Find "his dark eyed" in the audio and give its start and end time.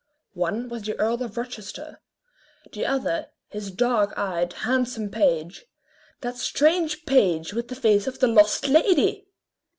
3.49-4.51